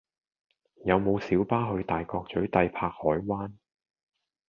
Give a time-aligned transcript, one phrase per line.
[0.83, 3.53] 有無小巴去大角嘴帝柏海灣